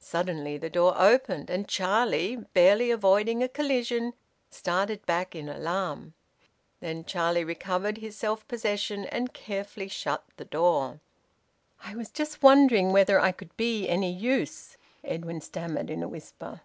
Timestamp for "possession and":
8.48-9.32